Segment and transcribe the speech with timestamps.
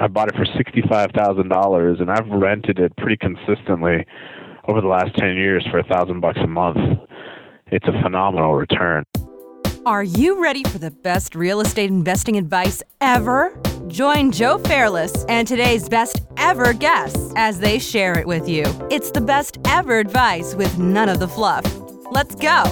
[0.00, 4.06] I bought it for $65,000 and I've rented it pretty consistently
[4.68, 6.78] over the last 10 years for a thousand bucks a month.
[7.66, 9.04] It's a phenomenal return.
[9.86, 13.58] Are you ready for the best real estate investing advice ever?
[13.88, 18.64] Join Joe Fairless and today's best ever guests as they share it with you.
[18.90, 21.64] It's the best ever advice with none of the fluff.
[22.10, 22.64] Let's go.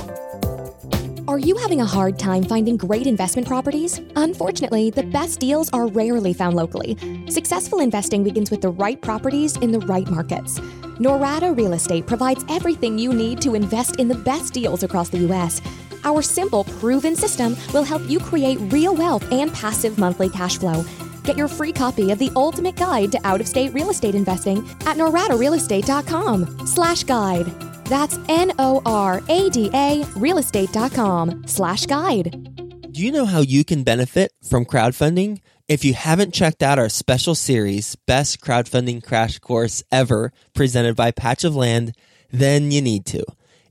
[1.28, 4.00] Are you having a hard time finding great investment properties?
[4.14, 6.96] Unfortunately, the best deals are rarely found locally.
[7.28, 10.60] Successful investing begins with the right properties in the right markets.
[11.00, 15.18] Norada Real Estate provides everything you need to invest in the best deals across the
[15.18, 15.60] U.S.
[16.04, 20.84] Our simple, proven system will help you create real wealth and passive monthly cash flow.
[21.24, 26.68] Get your free copy of the ultimate guide to out-of-state real estate investing at noradarealestate.com
[26.68, 27.52] slash guide.
[27.88, 32.90] That's N-O-R-A-D-A realestate.com slash guide.
[32.90, 35.40] Do you know how you can benefit from crowdfunding?
[35.68, 41.10] If you haven't checked out our special series, Best Crowdfunding Crash Course Ever, presented by
[41.10, 41.94] Patch of Land,
[42.30, 43.24] then you need to.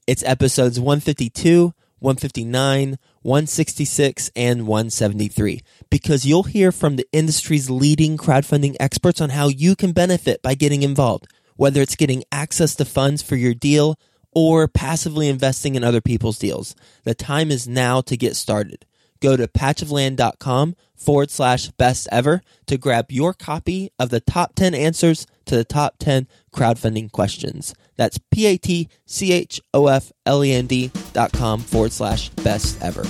[0.06, 8.76] It's episodes 152, 159, 166, and 173, because you'll hear from the industry's leading crowdfunding
[8.80, 13.22] experts on how you can benefit by getting involved whether it's getting access to funds
[13.22, 14.00] for your deal
[14.32, 16.76] or passively investing in other people's deals.
[17.04, 18.86] The time is now to get started.
[19.22, 24.74] Go to patchofland.com forward slash best ever to grab your copy of the top 10
[24.76, 27.74] answers to the top 10 crowdfunding questions.
[27.96, 31.94] That's P A T C H O F L E N D dot com forward
[31.94, 33.06] slash best ever.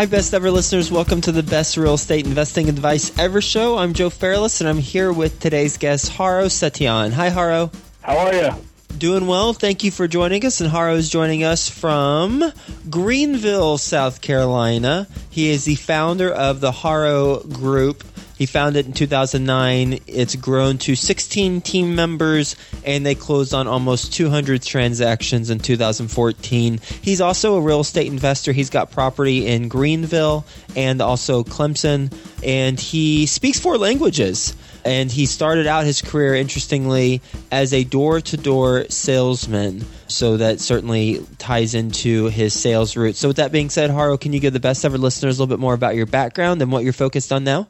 [0.00, 0.90] Hi, best ever listeners.
[0.90, 3.76] Welcome to the best real estate investing advice ever show.
[3.76, 7.12] I'm Joe Fairless, and I'm here with today's guest, Haro Setian.
[7.12, 7.70] Hi, Haro.
[8.00, 8.50] How are you?
[8.96, 9.52] Doing well.
[9.52, 10.62] Thank you for joining us.
[10.62, 12.50] And Haro is joining us from
[12.88, 15.06] Greenville, South Carolina.
[15.28, 18.02] He is the founder of the Haro Group
[18.40, 20.00] he founded it in 2009.
[20.06, 26.80] It's grown to 16 team members, and they closed on almost 200 transactions in 2014.
[27.02, 28.52] He's also a real estate investor.
[28.52, 32.10] He's got property in Greenville and also Clemson,
[32.42, 34.56] and he speaks four languages.
[34.86, 37.20] And he started out his career, interestingly,
[37.52, 39.84] as a door to door salesman.
[40.06, 43.16] So that certainly ties into his sales route.
[43.16, 45.54] So, with that being said, Haro, can you give the best ever listeners a little
[45.54, 47.68] bit more about your background and what you're focused on now?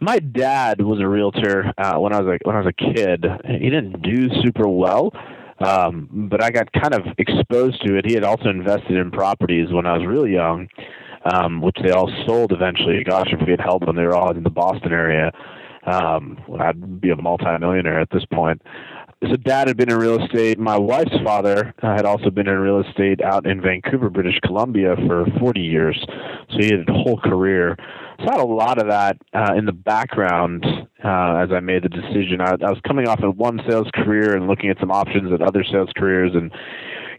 [0.00, 3.24] My dad was a realtor uh, when I was a, when I was a kid.
[3.44, 5.12] He didn't do super well,
[5.58, 8.06] um, but I got kind of exposed to it.
[8.06, 10.68] He had also invested in properties when I was really young,
[11.30, 13.04] um, which they all sold eventually.
[13.04, 15.30] Gosh, if we had held them, they were all in the Boston area.
[15.86, 18.62] Um, I'd be a multimillionaire at this point.
[19.28, 20.58] So dad had been in real estate.
[20.58, 24.96] My wife's father uh, had also been in real estate out in Vancouver, British Columbia
[25.06, 26.02] for 40 years.
[26.50, 27.76] So he had a whole career
[28.22, 30.64] had a lot of that uh, in the background
[31.04, 32.40] uh, as I made the decision.
[32.40, 35.42] I, I was coming off of one sales career and looking at some options at
[35.42, 36.52] other sales careers, and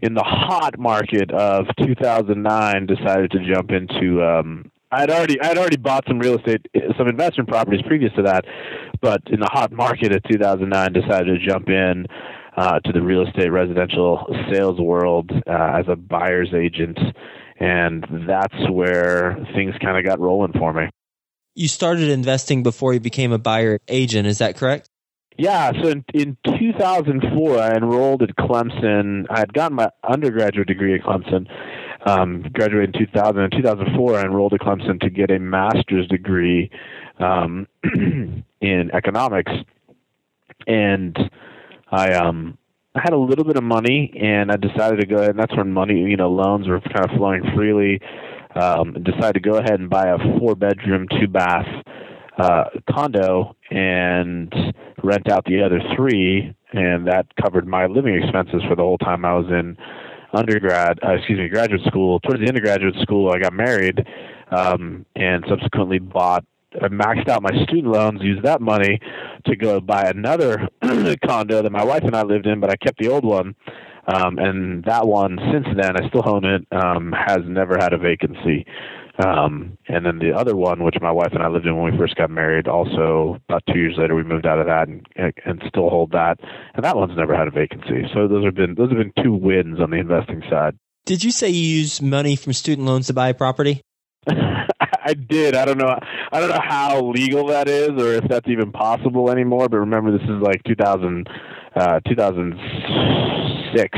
[0.02, 4.24] in the hot market of 2009, decided to jump into.
[4.24, 6.66] Um, I'd already I'd already bought some real estate,
[6.98, 8.46] some investment properties previous to that,
[9.02, 12.06] but in the hot market of 2009, decided to jump in.
[12.58, 17.00] Uh, to the real estate residential sales world uh, as a buyer's agent
[17.62, 20.90] and that's where things kind of got rolling for me.
[21.54, 24.90] You started investing before you became a buyer agent, is that correct?
[25.38, 29.28] Yeah, so in, in 2004, I enrolled at Clemson.
[29.30, 31.48] I had gotten my undergraduate degree at Clemson,
[32.06, 33.40] um, graduated in 2000.
[33.40, 36.72] In 2004, I enrolled at Clemson to get a master's degree
[37.20, 37.68] um,
[38.62, 39.52] in economics,
[40.66, 41.16] and
[41.92, 42.58] I um,
[42.94, 45.32] I had a little bit of money, and I decided to go ahead.
[45.32, 48.02] And that's when money, you know, loans were kind of flowing freely.
[48.54, 51.68] Um, decided to go ahead and buy a four-bedroom, two-bath
[52.38, 54.54] uh, condo and
[55.04, 59.24] rent out the other three, and that covered my living expenses for the whole time
[59.24, 59.78] I was in
[60.34, 61.00] undergrad.
[61.04, 62.20] Uh, excuse me, graduate school.
[62.20, 64.06] Towards the undergraduate school, I got married,
[64.50, 66.44] um, and subsequently bought
[66.80, 69.00] I maxed out my student loans, used that money
[69.46, 70.70] to go buy another
[71.26, 73.56] condo that my wife and I lived in, but I kept the old one.
[74.08, 77.98] Um, and that one, since then, I still own it, um, has never had a
[77.98, 78.66] vacancy.
[79.24, 81.98] Um, and then the other one, which my wife and I lived in when we
[81.98, 85.62] first got married, also about two years later, we moved out of that and, and
[85.68, 86.40] still hold that.
[86.74, 88.04] And that one's never had a vacancy.
[88.14, 90.78] So those have been those have been two wins on the investing side.
[91.06, 93.82] Did you say you use money from student loans to buy a property?
[95.04, 95.56] I did.
[95.56, 95.98] I don't know.
[96.32, 99.68] I don't know how legal that is, or if that's even possible anymore.
[99.70, 101.28] But remember, this is like 2000,
[101.76, 103.98] uh, 2006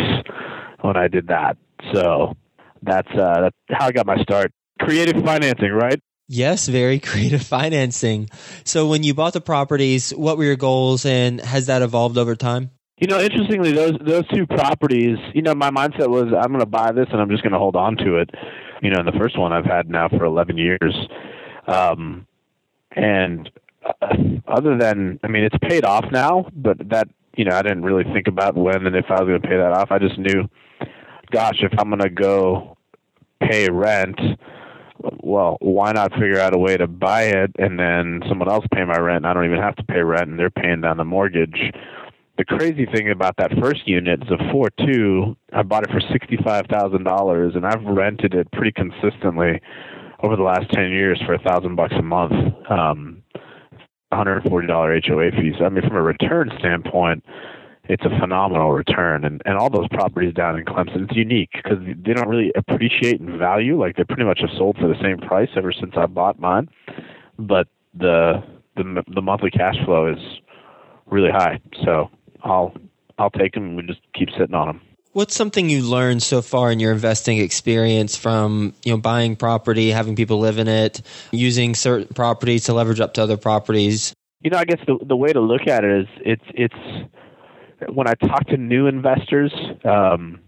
[0.82, 1.58] when I did that.
[1.94, 2.34] So
[2.82, 4.52] that's uh, that's how I got my start.
[4.80, 6.00] Creative financing, right?
[6.28, 8.30] Yes, very creative financing.
[8.64, 12.36] So when you bought the properties, what were your goals and has that evolved over
[12.36, 12.72] time?
[12.98, 16.66] You know, interestingly, those those two properties, you know, my mindset was I'm going to
[16.66, 18.30] buy this and I'm just going to hold on to it.
[18.84, 20.94] You know, and the first one I've had now for 11 years,
[21.68, 22.28] um,
[22.92, 23.50] and
[23.86, 24.16] uh,
[24.48, 28.04] other than, I mean, it's paid off now, but that you know, I didn't really
[28.14, 29.92] think about when and if I was going to pay that off.
[29.92, 30.48] I just knew,
[31.32, 32.78] gosh, if I'm going to go
[33.42, 34.20] pay rent,
[35.22, 38.86] well, why not figure out a way to buy it and then someone else pay
[38.86, 39.26] my rent?
[39.26, 41.74] I don't even have to pay rent, and they're paying down the mortgage.
[42.38, 45.38] The crazy thing about that first unit is a four two.
[45.52, 49.62] I bought it for sixty five thousand dollars, and I've rented it pretty consistently
[50.24, 52.34] over the last ten years for a thousand bucks a month.
[52.70, 53.24] Um,
[54.14, 55.56] $140 HOA fees.
[55.60, 57.24] I mean, from a return standpoint,
[57.86, 59.26] it's a phenomenal return.
[59.26, 63.20] And, and all those properties down in Clemson, it's unique because they don't really appreciate
[63.20, 63.80] in value.
[63.80, 66.70] Like they pretty much have sold for the same price ever since I bought mine.
[67.38, 68.44] But the
[68.76, 70.20] the the monthly cash flow is
[71.08, 71.60] really high.
[71.84, 72.10] So
[72.44, 72.74] I'll
[73.18, 73.64] I'll take them.
[73.64, 74.82] and We just keep sitting on them.
[75.14, 79.92] What's something you learned so far in your investing experience from you know buying property,
[79.92, 81.02] having people live in it,
[81.32, 84.14] using certain properties to leverage up to other properties?
[84.42, 87.10] You know, I guess the the way to look at it is it's it's
[87.94, 89.54] when I talk to new investors,
[89.86, 90.40] um,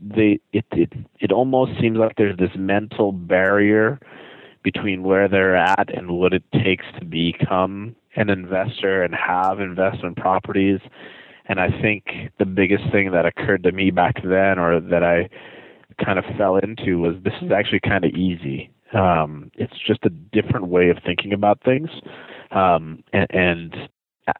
[0.00, 3.98] they it, it it almost seems like there's this mental barrier
[4.62, 10.16] between where they're at and what it takes to become an investor and have investment
[10.16, 10.80] properties
[11.46, 12.04] and I think
[12.38, 15.28] the biggest thing that occurred to me back then, or that I
[16.04, 18.70] kind of fell into, was this is actually kind of easy.
[18.94, 21.90] Um, it's just a different way of thinking about things,
[22.52, 23.74] um, and, and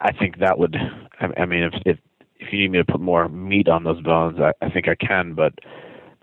[0.01, 0.77] I think that would.
[1.21, 1.99] I, I mean, if, if
[2.37, 4.95] if you need me to put more meat on those bones, I, I think I
[4.95, 5.35] can.
[5.35, 5.55] But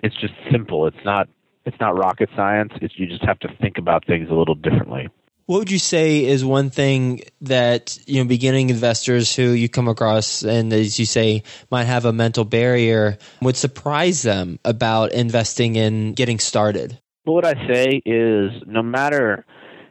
[0.02, 0.88] it's just simple.
[0.88, 1.28] It's not.
[1.66, 2.72] It's not rocket science.
[2.82, 5.10] It's you just have to think about things a little differently.
[5.52, 9.90] What would you say is one thing that you know beginning investors who you come
[9.90, 15.76] across and as you say might have a mental barrier would surprise them about investing
[15.76, 16.98] in getting started?
[17.26, 19.46] Well, what I say is no matter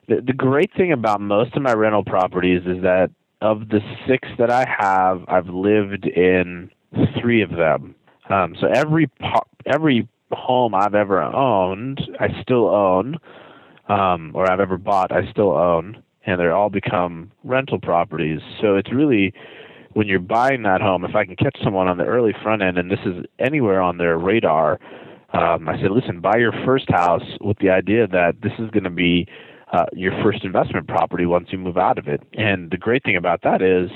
[0.08, 3.10] the, the great thing about most of my rental properties is that
[3.42, 6.70] of the six that I have, I've lived in
[7.20, 7.94] three of them.
[8.30, 9.10] Um, so every
[9.66, 13.18] every home I've ever owned, I still own
[13.90, 18.40] um, or I've ever bought, I still own, and they're all become rental properties.
[18.60, 19.34] So it's really
[19.94, 22.78] when you're buying that home, if I can catch someone on the early front end,
[22.78, 24.78] and this is anywhere on their radar,
[25.32, 28.84] um, I said, listen, buy your first house with the idea that this is going
[28.84, 29.26] to be
[29.72, 32.22] uh, your first investment property once you move out of it.
[32.34, 33.90] And the great thing about that is,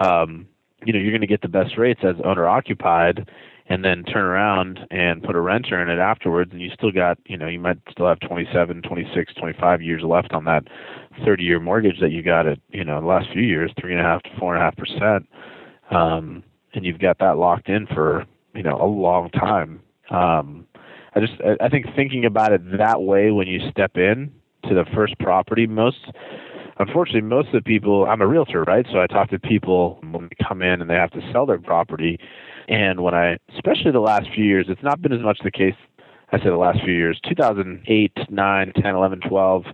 [0.00, 0.46] um,
[0.84, 3.28] you know, you're going to get the best rates as owner occupied,
[3.68, 7.18] and then turn around and put a renter in it afterwards and you still got
[7.26, 10.64] you know you might still have 27 26 25 years left on that
[11.24, 14.00] 30 year mortgage that you got at you know the last few years three and
[14.00, 15.28] a half to four and a half percent.
[15.90, 16.42] Um
[16.74, 18.24] and you've got that locked in for
[18.54, 19.80] you know a long time.
[20.10, 20.66] Um
[21.14, 24.32] i just i think thinking about it that way when you step in
[24.68, 26.10] to the first property most
[26.78, 28.86] unfortunately most of the people i'm a realtor right?
[28.90, 31.58] So i talk to people when they come in and they have to sell their
[31.58, 32.18] property
[32.68, 35.74] and when I, especially the last few years, it's not been as much the case.
[36.32, 39.64] I say the last few years, 2008, 9, 10, 11, 12.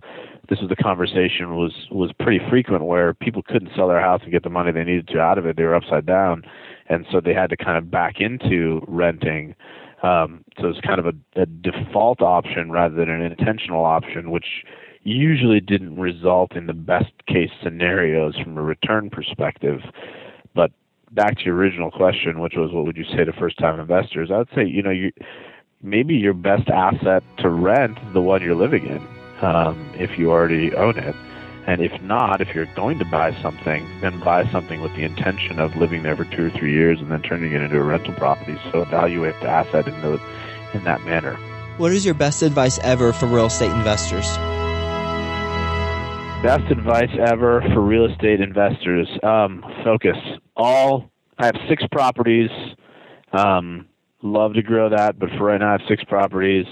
[0.49, 4.31] This was the conversation was was pretty frequent where people couldn't sell their house and
[4.31, 5.55] get the money they needed to out of it.
[5.55, 6.43] They were upside down,
[6.87, 9.55] and so they had to kind of back into renting.
[10.01, 14.65] Um, so it's kind of a, a default option rather than an intentional option, which
[15.03, 19.81] usually didn't result in the best case scenarios from a return perspective.
[20.55, 20.71] But
[21.11, 24.29] back to your original question, which was what would you say to first time investors?
[24.31, 25.11] I would say, you know, you
[25.81, 29.05] maybe your best asset to rent is the one you're living in,
[29.41, 31.15] um, if you already own it.
[31.67, 35.59] And if not, if you're going to buy something, then buy something with the intention
[35.59, 38.13] of living there for two or three years and then turning it into a rental
[38.15, 38.57] property.
[38.71, 40.19] So evaluate the asset in, the,
[40.73, 41.35] in that manner.
[41.77, 44.25] What is your best advice ever for real estate investors?
[46.41, 50.17] Best advice ever for real estate investors: um, focus.
[50.59, 52.49] All I have six properties.
[53.31, 53.87] Um,
[54.21, 56.65] love to grow that, but for right now, I have six properties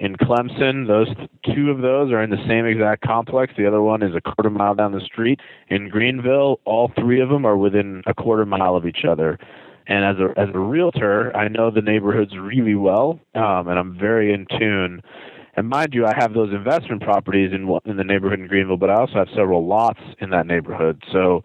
[0.00, 0.88] in Clemson.
[0.88, 1.06] Those
[1.54, 3.52] two of those are in the same exact complex.
[3.56, 5.38] The other one is a quarter mile down the street.
[5.68, 9.38] In Greenville, all three of them are within a quarter mile of each other.
[9.86, 13.96] And as a as a realtor, I know the neighborhoods really well, um, and I'm
[13.96, 15.02] very in tune
[15.56, 18.90] and mind you, I have those investment properties in in the neighborhood in Greenville, but
[18.90, 21.02] I also have several lots in that neighborhood.
[21.12, 21.42] So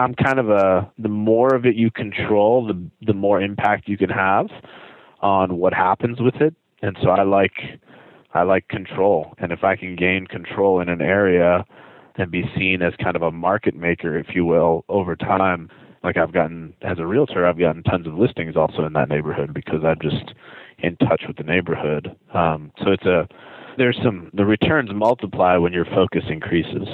[0.00, 3.96] I'm kind of a the more of it you control, the the more impact you
[3.96, 4.46] can have
[5.20, 6.54] on what happens with it.
[6.82, 7.52] And so I like
[8.32, 11.64] I like control, and if I can gain control in an area
[12.16, 15.68] and be seen as kind of a market maker, if you will, over time,
[16.02, 19.52] like I've gotten as a realtor, I've gotten tons of listings also in that neighborhood
[19.52, 20.32] because I'm just
[20.78, 22.16] in touch with the neighborhood.
[22.32, 23.28] Um, so it's a
[23.76, 26.88] there's some the returns multiply when your focus increases.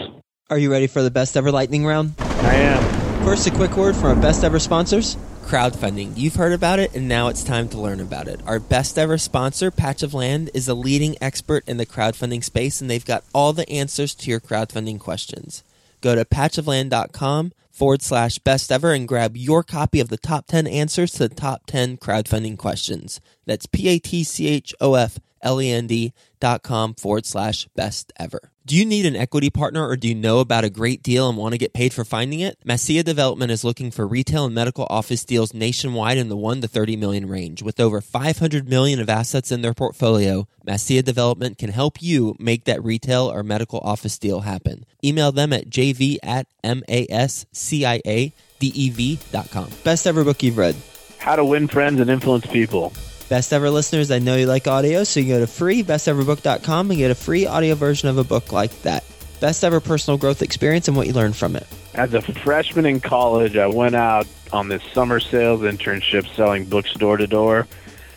[0.51, 2.26] Are you ready for the best ever lightning round?
[2.41, 3.25] I am.
[3.25, 5.17] First, a quick word from our best ever sponsors.
[5.45, 6.17] Crowdfunding.
[6.17, 8.41] You've heard about it, and now it's time to learn about it.
[8.47, 12.81] Our best ever sponsor, Patch of Land, is a leading expert in the crowdfunding space,
[12.81, 15.63] and they've got all the answers to your crowdfunding questions.
[16.01, 20.67] Go to patchofland.com forward slash best ever and grab your copy of the top 10
[20.67, 23.21] answers to the top 10 crowdfunding questions.
[23.47, 27.27] That's P A T C H O F L E N D dot com forward
[27.27, 28.53] slash best ever.
[28.67, 31.39] Do you need an equity partner or do you know about a great deal and
[31.39, 32.59] want to get paid for finding it?
[32.67, 36.69] Mascia Development is looking for retail and medical office deals nationwide in the 1 to
[36.69, 37.63] 30 million range.
[37.63, 42.65] With over 500 million of assets in their portfolio, Mascia Development can help you make
[42.65, 44.85] that retail or medical office deal happen.
[45.05, 48.33] Email them at jv at masciadev.com.
[49.85, 50.75] Best ever book you've read.
[51.19, 52.93] How to win friends and influence people.
[53.29, 56.99] Best ever listeners, I know you like audio, so you can go to freebesteverbook.com and
[56.99, 59.03] get a free audio version of a book like that.
[59.41, 61.67] Best ever personal growth experience and what you learned from it.
[61.95, 66.95] As a freshman in college, I went out on this summer sales internship selling books
[66.95, 67.67] door to door,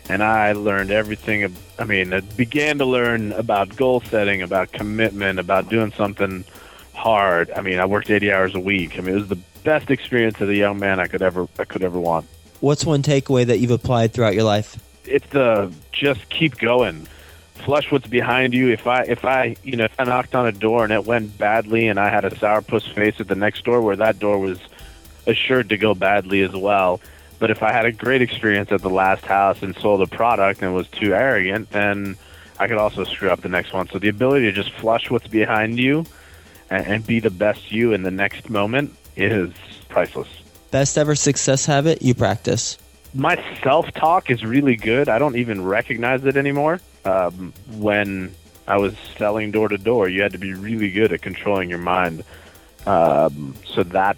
[0.08, 1.56] and I learned everything.
[1.76, 6.44] I mean, I began to learn about goal setting, about commitment, about doing something
[6.94, 7.50] hard.
[7.50, 8.96] I mean, I worked 80 hours a week.
[8.96, 11.64] I mean, it was the best experience as a young man I could ever I
[11.64, 12.26] could ever want.
[12.60, 14.78] What's one takeaway that you've applied throughout your life?
[15.04, 17.06] It's the just keep going.
[17.64, 18.70] Flush what's behind you.
[18.70, 21.36] If I if I you know if I knocked on a door and it went
[21.36, 24.58] badly and I had a sourpuss face at the next door where that door was
[25.26, 27.00] assured to go badly as well.
[27.38, 30.62] But if I had a great experience at the last house and sold a product
[30.62, 32.16] and was too arrogant, then
[32.58, 33.88] I could also screw up the next one.
[33.88, 36.04] So the ability to just flush what's behind you
[36.68, 39.52] and, and be the best you in the next moment is
[39.88, 40.28] priceless.
[40.70, 42.78] Best ever success habit you practice
[43.14, 45.08] my self talk is really good.
[45.08, 46.80] I don't even recognize it anymore.
[47.04, 48.34] Um, when
[48.66, 51.78] I was selling door to door, you had to be really good at controlling your
[51.78, 52.24] mind.
[52.86, 54.16] Um, so that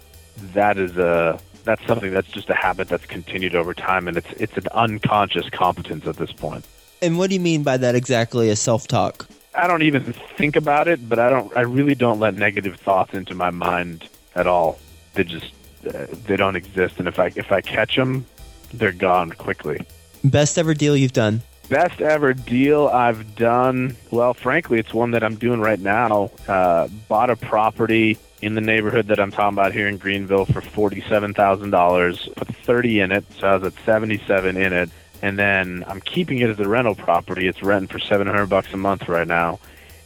[0.53, 4.31] that is a that's something that's just a habit that's continued over time, and it's
[4.33, 6.65] it's an unconscious competence at this point.
[7.01, 8.49] And what do you mean by that exactly?
[8.49, 9.27] A self talk?
[9.55, 11.55] I don't even think about it, but I don't.
[11.55, 14.79] I really don't let negative thoughts into my mind at all.
[15.13, 15.51] They just
[15.87, 18.25] uh, they don't exist, and if I if I catch them,
[18.73, 19.85] they're gone quickly.
[20.23, 21.41] Best ever deal you've done?
[21.69, 23.95] Best ever deal I've done.
[24.11, 26.31] Well, frankly, it's one that I'm doing right now.
[26.47, 30.59] Uh, bought a property in the neighborhood that I'm talking about here in Greenville for
[30.59, 32.27] forty-seven thousand dollars.
[32.35, 34.89] Put thirty in it, so I was at seventy-seven in it,
[35.21, 37.47] and then I'm keeping it as a rental property.
[37.47, 39.59] It's renting for seven hundred bucks a month right now,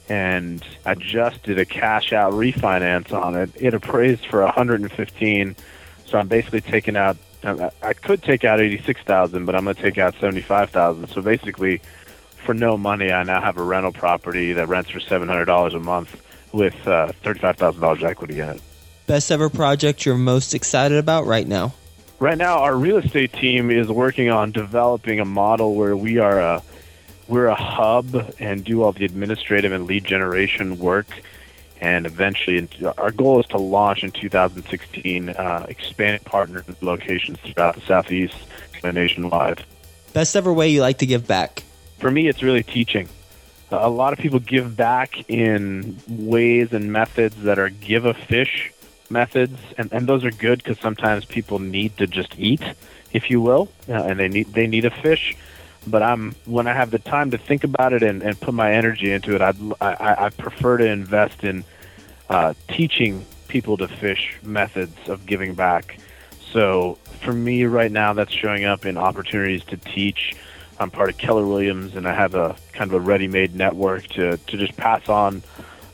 [0.07, 3.49] and I just did a cash out refinance on it.
[3.55, 5.55] It appraised for a hundred and fifteen,
[6.05, 7.17] so I'm basically taking out
[7.81, 10.69] I could take out eighty six thousand, but I'm going to take out seventy five
[10.69, 11.07] thousand.
[11.09, 11.81] So basically,
[12.45, 15.73] for no money, I now have a rental property that rents for seven hundred dollars
[15.73, 18.61] a month with uh, thirty five thousand dollars equity in it.
[19.05, 21.73] Best ever project you're most excited about right now?
[22.19, 26.39] Right now, our real estate team is working on developing a model where we are
[26.39, 26.63] a
[27.27, 31.07] we're a hub and do all the administrative and lead generation work
[31.81, 32.67] and eventually
[32.97, 38.35] our goal is to launch in 2016 uh, expanded partner locations throughout the southeast
[38.83, 39.63] and nationwide.
[40.13, 41.63] Best ever way you like to give back?
[41.99, 43.09] For me it's really teaching.
[43.71, 48.71] A lot of people give back in ways and methods that are give a fish
[49.09, 52.61] methods and, and those are good because sometimes people need to just eat
[53.13, 55.35] if you will uh, and they need they need a fish
[55.85, 58.73] but I'm when I have the time to think about it and, and put my
[58.73, 61.63] energy into it, I'd, I I prefer to invest in
[62.29, 65.99] uh, teaching people to fish methods of giving back.
[66.51, 70.35] So for me right now, that's showing up in opportunities to teach.
[70.79, 74.37] I'm part of Keller Williams, and I have a kind of a ready-made network to
[74.37, 75.43] to just pass on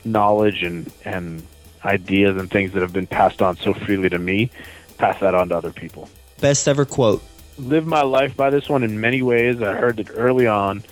[0.04, 1.42] knowledge and and
[1.84, 4.50] ideas and things that have been passed on so freely to me,
[4.98, 6.08] pass that on to other people.
[6.40, 7.22] Best ever quote
[7.58, 9.60] live my life by this one in many ways.
[9.62, 10.82] I heard it early on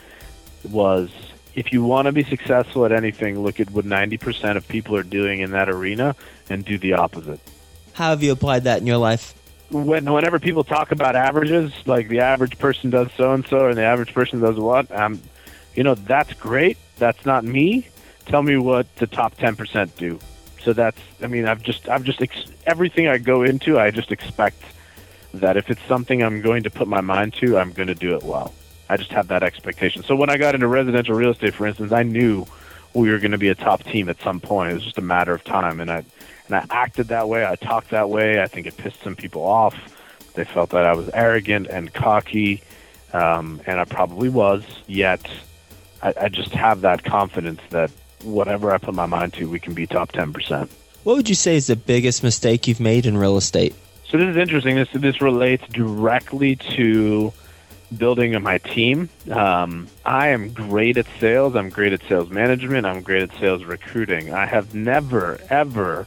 [0.68, 1.10] was
[1.54, 5.02] if you want to be successful at anything, look at what 90% of people are
[5.02, 6.14] doing in that arena
[6.48, 7.40] and do the opposite.
[7.92, 9.34] How have you applied that in your life?
[9.70, 13.76] When, whenever people talk about averages, like the average person does so and so and
[13.76, 15.20] the average person does what, um,
[15.74, 16.78] you know, that's great.
[16.98, 17.88] That's not me.
[18.26, 20.18] Tell me what the top 10% do.
[20.62, 24.12] So that's, I mean, I've just, I've just, ex- everything I go into, I just
[24.12, 24.62] expect
[25.34, 28.14] that if it's something I'm going to put my mind to, I'm going to do
[28.16, 28.52] it well.
[28.88, 30.02] I just have that expectation.
[30.02, 32.46] So when I got into residential real estate, for instance, I knew
[32.94, 34.70] we were going to be a top team at some point.
[34.70, 36.04] It was just a matter of time, and I
[36.46, 37.46] and I acted that way.
[37.46, 38.42] I talked that way.
[38.42, 39.74] I think it pissed some people off.
[40.34, 42.62] They felt that I was arrogant and cocky,
[43.12, 44.62] um, and I probably was.
[44.86, 45.26] Yet,
[46.02, 47.90] I, I just have that confidence that
[48.22, 50.70] whatever I put my mind to, we can be top ten percent.
[51.04, 53.74] What would you say is the biggest mistake you've made in real estate?
[54.12, 54.76] So this is interesting.
[54.76, 57.32] This this relates directly to
[57.96, 59.08] building my team.
[59.30, 61.56] Um, I am great at sales.
[61.56, 62.84] I'm great at sales management.
[62.84, 64.30] I'm great at sales recruiting.
[64.34, 66.06] I have never ever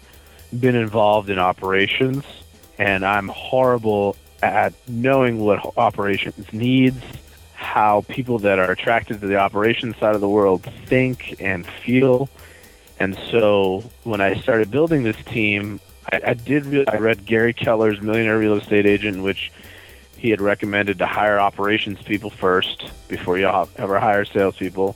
[0.59, 2.23] been involved in operations,
[2.77, 7.01] and I'm horrible at knowing what operations needs,
[7.55, 12.29] how people that are attracted to the operations side of the world think and feel.
[12.99, 15.79] And so when I started building this team,
[16.11, 16.65] I, I did.
[16.65, 19.51] Really, I read Gary Keller's Millionaire Real Estate Agent, which
[20.17, 23.47] he had recommended to hire operations people first before you
[23.77, 24.95] ever hire salespeople.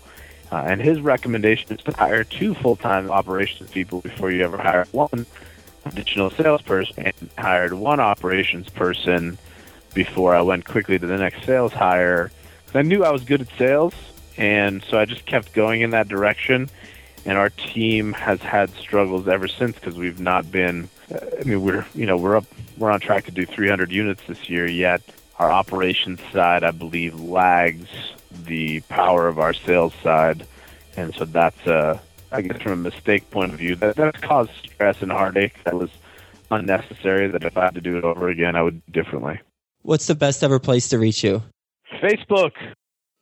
[0.51, 4.87] Uh, and his recommendation is to hire two full-time operations people before you ever hire
[4.91, 5.25] one
[5.85, 7.05] additional salesperson.
[7.05, 9.37] And hired one operations person
[9.93, 12.31] before I went quickly to the next sales hire.
[12.73, 13.93] I knew I was good at sales,
[14.37, 16.69] and so I just kept going in that direction.
[17.25, 21.85] And our team has had struggles ever since because we've not been I mean, we're
[21.95, 22.45] you know we're up
[22.77, 24.67] we're on track to do 300 units this year.
[24.67, 25.01] Yet
[25.37, 27.87] our operations side, I believe, lags
[28.45, 30.45] the power of our sales side,
[30.95, 31.99] and so that's uh,
[32.31, 35.75] I guess from a mistake point of view that that caused stress and heartache that
[35.75, 35.89] was
[36.51, 37.27] unnecessary.
[37.27, 39.39] That if I had to do it over again, I would do differently.
[39.81, 41.41] What's the best ever place to reach you?
[42.01, 42.51] Facebook.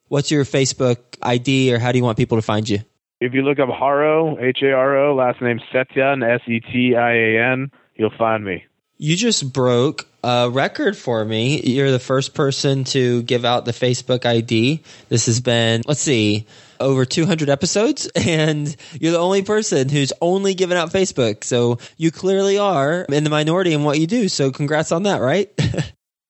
[0.10, 2.80] What's your Facebook ID, or how do you want people to find you?
[3.20, 6.96] If you look up Haro, H A R O, last name Setian, S E T
[6.96, 8.66] I A N, you'll find me.
[9.00, 11.62] You just broke a record for me.
[11.62, 14.84] You're the first person to give out the Facebook ID.
[15.10, 16.46] This has been, let's see,
[16.80, 21.44] over 200 episodes, and you're the only person who's only given out Facebook.
[21.44, 24.30] So you clearly are in the minority in what you do.
[24.30, 25.52] So congrats on that, right?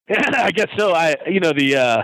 [0.08, 0.92] yeah, I guess so.
[0.92, 2.02] I, you know, the uh,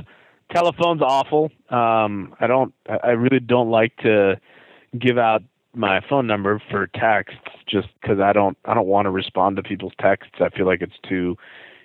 [0.52, 1.50] telephone's awful.
[1.70, 4.40] Um, I don't, I really don't like to
[4.98, 5.42] give out
[5.74, 9.62] my phone number for texts just because I don't I don't want to respond to
[9.62, 10.34] people's texts.
[10.40, 11.36] I feel like it's too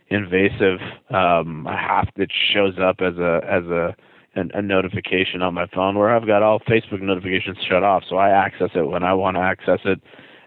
[0.10, 0.80] invasive.
[1.10, 3.96] Um, I have it shows up as a as a
[4.36, 8.18] an, a notification on my phone where I've got all Facebook notifications shut off, so
[8.18, 10.02] I access it when I want to access it.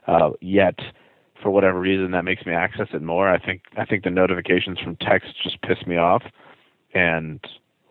[0.07, 0.79] Uh, yet,
[1.43, 3.29] for whatever reason, that makes me access it more.
[3.29, 6.23] I think I think the notifications from text just piss me off,
[6.95, 7.41] and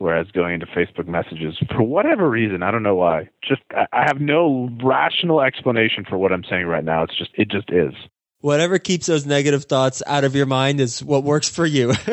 [0.02, 3.30] whereas going into Facebook messages for whatever reason, I don't know why.
[3.48, 7.04] Just I have no rational explanation for what I'm saying right now.
[7.04, 7.94] It's just it just is.
[8.40, 11.94] Whatever keeps those negative thoughts out of your mind is what works for you.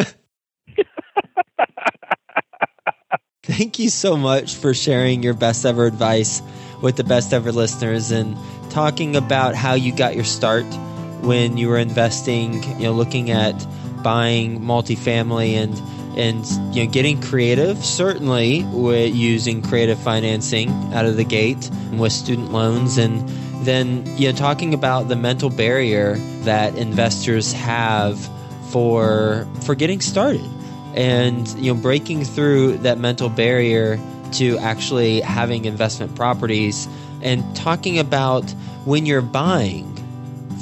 [3.42, 6.42] Thank you so much for sharing your best ever advice
[6.83, 8.37] with the best ever listeners and
[8.70, 10.66] talking about how you got your start
[11.22, 13.55] when you were investing, you know, looking at
[14.03, 15.74] buying multifamily and
[16.16, 22.12] and you know getting creative certainly with using creative financing out of the gate with
[22.12, 22.99] student loans.
[22.99, 23.29] And
[23.64, 28.18] then you know talking about the mental barrier that investors have
[28.71, 30.44] for for getting started
[30.94, 33.99] and you know breaking through that mental barrier
[34.33, 36.88] to actually having investment properties
[37.23, 38.44] and talking about
[38.85, 39.97] when you're buying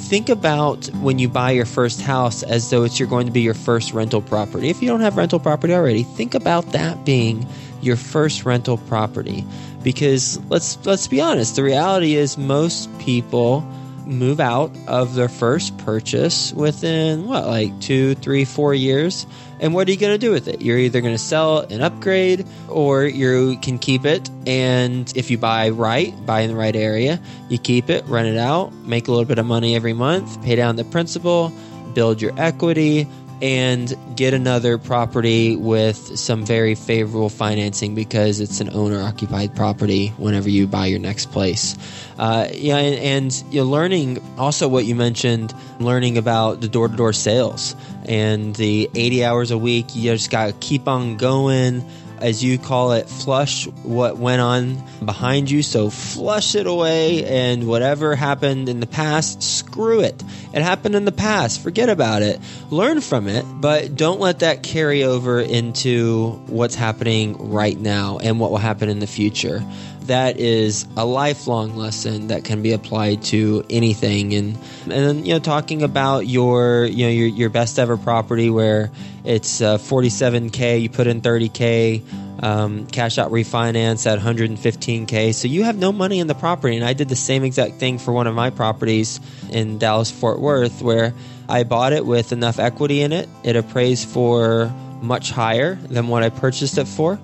[0.07, 3.41] think about when you buy your first house as though it's you're going to be
[3.41, 4.69] your first rental property.
[4.69, 7.45] If you don't have rental property already, think about that being
[7.81, 9.45] your first rental property.
[9.83, 13.67] Because let's let's be honest, the reality is most people
[14.07, 19.27] move out of their first purchase within what like two, three, four years
[19.59, 20.61] and what are you going to do with it?
[20.61, 24.29] You're either going to sell and upgrade or you can keep it.
[24.45, 28.37] And if you buy right, buy in the right area, you keep it, rent it
[28.37, 31.51] out, make a little bit of money every month, pay down the principal,
[31.93, 33.07] build your equity,
[33.41, 40.09] and get another property with some very favorable financing because it's an owner occupied property
[40.17, 41.77] whenever you buy your next place.
[42.17, 46.95] Uh, yeah, and, and you're learning also what you mentioned, learning about the door to
[46.95, 49.95] door sales and the 80 hours a week.
[49.95, 51.85] You just got to keep on going
[52.21, 55.63] as you call it, flush what went on behind you.
[55.63, 60.23] So flush it away, and whatever happened in the past, screw it.
[60.53, 61.61] It happened in the past.
[61.61, 62.39] Forget about it.
[62.69, 68.39] Learn from it, but don't let that carry over into what's happening right now and
[68.39, 69.63] what will happen in the future
[70.07, 75.33] that is a lifelong lesson that can be applied to anything and and then you
[75.33, 78.91] know talking about your you know your, your best ever property where
[79.23, 82.03] it's uh, 47k you put in 30k
[82.39, 85.33] um, cash out refinance at 115k.
[85.33, 86.75] So you have no money in the property.
[86.75, 90.39] And I did the same exact thing for one of my properties in Dallas Fort
[90.39, 91.13] Worth, where
[91.49, 93.27] I bought it with enough equity in it.
[93.43, 97.19] It appraised for much higher than what I purchased it for.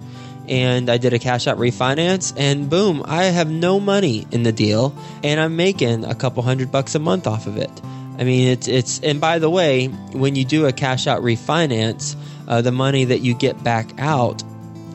[0.48, 4.52] And I did a cash out refinance, and boom, I have no money in the
[4.52, 7.72] deal, and I'm making a couple hundred bucks a month off of it.
[8.18, 9.00] I mean, it's it's.
[9.00, 12.16] And by the way, when you do a cash out refinance,
[12.48, 14.44] uh, the money that you get back out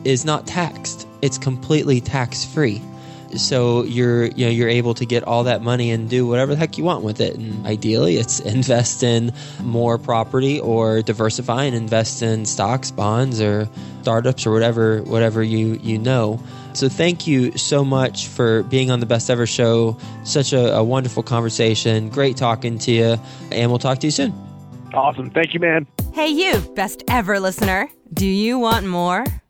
[0.03, 1.07] is not taxed.
[1.21, 2.81] It's completely tax free.
[3.37, 6.57] So you're you know you're able to get all that money and do whatever the
[6.57, 7.35] heck you want with it.
[7.35, 13.69] And ideally, it's invest in more property or diversify and invest in stocks, bonds, or
[14.01, 16.41] startups or whatever whatever you you know.
[16.73, 19.97] So thank you so much for being on the Best Ever Show.
[20.23, 22.09] Such a, a wonderful conversation.
[22.09, 23.17] Great talking to you,
[23.51, 24.33] and we'll talk to you soon.
[24.93, 25.29] Awesome.
[25.29, 25.87] Thank you, man.
[26.13, 27.89] Hey, you, best ever listener.
[28.13, 29.25] Do you want more?